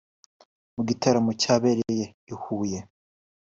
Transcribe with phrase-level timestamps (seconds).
[0.75, 2.79] Mu gitaramo cyabereye i Huye